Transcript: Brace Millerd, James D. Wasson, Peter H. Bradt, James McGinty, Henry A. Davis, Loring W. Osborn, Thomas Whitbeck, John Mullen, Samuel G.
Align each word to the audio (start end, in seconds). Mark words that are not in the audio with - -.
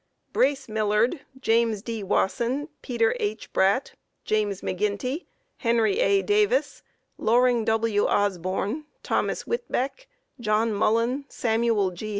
Brace 0.33 0.65
Millerd, 0.65 1.19
James 1.39 1.83
D. 1.83 2.01
Wasson, 2.01 2.69
Peter 2.81 3.15
H. 3.19 3.53
Bradt, 3.53 3.91
James 4.25 4.61
McGinty, 4.61 5.27
Henry 5.57 5.99
A. 5.99 6.23
Davis, 6.23 6.81
Loring 7.19 7.63
W. 7.65 8.07
Osborn, 8.07 8.85
Thomas 9.03 9.43
Whitbeck, 9.43 10.07
John 10.39 10.73
Mullen, 10.73 11.25
Samuel 11.29 11.91
G. 11.91 12.09